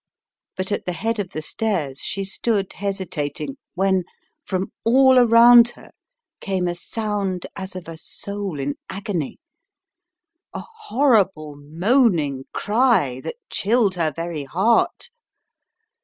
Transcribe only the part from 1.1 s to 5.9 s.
of the stairs she stood hesitating when from all around